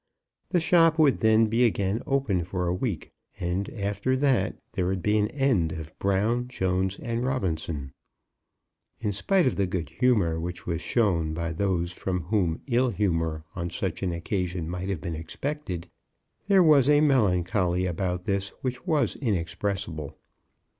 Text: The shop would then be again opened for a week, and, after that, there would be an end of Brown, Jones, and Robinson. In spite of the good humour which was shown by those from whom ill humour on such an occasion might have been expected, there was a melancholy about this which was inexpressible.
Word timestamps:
The 0.49 0.59
shop 0.59 0.97
would 0.97 1.17
then 1.17 1.45
be 1.45 1.63
again 1.63 2.01
opened 2.07 2.47
for 2.47 2.65
a 2.65 2.73
week, 2.73 3.11
and, 3.39 3.69
after 3.69 4.15
that, 4.15 4.57
there 4.73 4.87
would 4.87 5.03
be 5.03 5.19
an 5.19 5.27
end 5.27 5.73
of 5.73 5.93
Brown, 5.99 6.47
Jones, 6.47 6.97
and 6.97 7.23
Robinson. 7.23 7.93
In 8.99 9.11
spite 9.11 9.45
of 9.45 9.57
the 9.57 9.67
good 9.67 9.89
humour 9.89 10.39
which 10.39 10.65
was 10.65 10.81
shown 10.81 11.35
by 11.35 11.53
those 11.53 11.91
from 11.91 12.21
whom 12.21 12.61
ill 12.65 12.89
humour 12.89 13.43
on 13.55 13.69
such 13.69 14.01
an 14.01 14.11
occasion 14.11 14.67
might 14.67 14.89
have 14.89 15.01
been 15.01 15.13
expected, 15.13 15.87
there 16.47 16.63
was 16.63 16.89
a 16.89 16.99
melancholy 16.99 17.85
about 17.85 18.23
this 18.25 18.49
which 18.63 18.87
was 18.87 19.15
inexpressible. 19.17 20.17